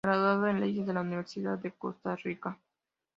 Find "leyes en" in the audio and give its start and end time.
0.59-0.95